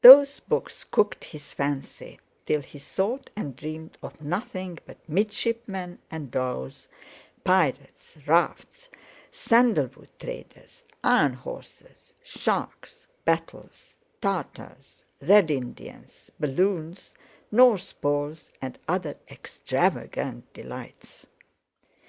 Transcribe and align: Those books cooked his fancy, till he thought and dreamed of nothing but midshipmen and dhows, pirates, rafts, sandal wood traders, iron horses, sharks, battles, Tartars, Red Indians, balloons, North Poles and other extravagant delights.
Those 0.00 0.38
books 0.38 0.84
cooked 0.84 1.24
his 1.24 1.52
fancy, 1.52 2.20
till 2.44 2.60
he 2.62 2.78
thought 2.78 3.32
and 3.34 3.56
dreamed 3.56 3.98
of 4.00 4.22
nothing 4.22 4.78
but 4.86 5.08
midshipmen 5.08 5.98
and 6.08 6.30
dhows, 6.30 6.86
pirates, 7.42 8.16
rafts, 8.28 8.88
sandal 9.32 9.86
wood 9.88 10.12
traders, 10.20 10.84
iron 11.02 11.32
horses, 11.32 12.14
sharks, 12.22 13.08
battles, 13.24 13.96
Tartars, 14.20 15.04
Red 15.20 15.50
Indians, 15.50 16.30
balloons, 16.38 17.12
North 17.50 18.00
Poles 18.00 18.52
and 18.62 18.78
other 18.86 19.16
extravagant 19.28 20.52
delights. 20.52 21.26